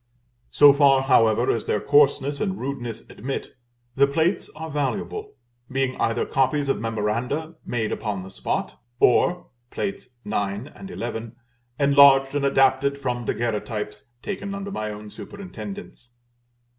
So 0.49 0.73
far, 0.73 1.03
however, 1.03 1.51
as 1.51 1.65
their 1.65 1.79
coarseness 1.79 2.41
and 2.41 2.59
rudeness 2.59 3.07
admit, 3.07 3.49
the 3.95 4.07
plates 4.07 4.49
are 4.55 4.71
valuable; 4.71 5.35
being 5.71 5.95
either 6.01 6.25
copies 6.25 6.69
of 6.69 6.79
memoranda 6.81 7.53
made 7.67 7.91
upon 7.91 8.23
the 8.23 8.31
spot, 8.31 8.81
or 8.99 9.51
(Plates 9.69 10.07
IX. 10.25 10.69
and 10.73 10.89
XI.) 10.89 11.33
enlarged 11.79 12.33
and 12.33 12.45
adapted 12.45 12.99
from 12.99 13.25
Daguerreotypes, 13.27 14.05
taken 14.23 14.55
under 14.55 14.71
my 14.71 14.89
own 14.89 15.11
superintendence. 15.11 16.09